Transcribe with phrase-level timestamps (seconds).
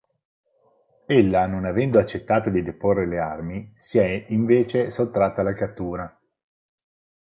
[1.05, 6.19] Ella, non avendo accettato di deporre le armi, si è, invece, sottratta alla cattura.